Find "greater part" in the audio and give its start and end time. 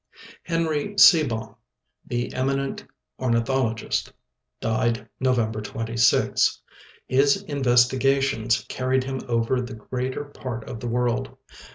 9.75-10.67